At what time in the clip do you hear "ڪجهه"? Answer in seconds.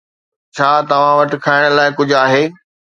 1.97-2.21